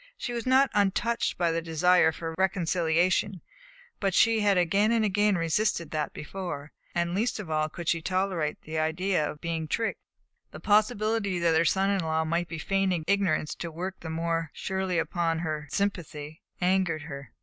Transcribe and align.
She 0.17 0.33
was 0.33 0.47
not 0.47 0.71
untouched 0.73 1.37
by 1.37 1.51
the 1.51 1.61
desire 1.61 2.11
for 2.11 2.33
reconciliation, 2.35 3.39
but 3.99 4.15
she 4.15 4.39
had 4.39 4.57
again 4.57 4.91
and 4.91 5.05
again 5.05 5.35
resisted 5.35 5.91
that 5.91 6.11
before, 6.11 6.71
and 6.95 7.13
least 7.13 7.39
of 7.39 7.51
all 7.51 7.69
could 7.69 7.87
she 7.87 8.01
tolerate 8.01 8.59
the 8.63 8.79
idea 8.79 9.29
of 9.29 9.41
being 9.41 9.67
tricked. 9.67 10.01
The 10.49 10.59
possibility 10.59 11.37
that 11.37 11.55
her 11.55 11.65
son 11.65 11.91
in 11.91 11.99
law 11.99 12.25
might 12.25 12.47
be 12.47 12.57
feigning 12.57 13.03
ignorance 13.05 13.53
to 13.53 13.69
work 13.69 13.99
the 13.99 14.09
more 14.09 14.49
surely 14.55 14.97
upon 14.97 15.37
her 15.37 15.67
sympathy 15.69 16.41
angered 16.59 17.03
her. 17.03 17.33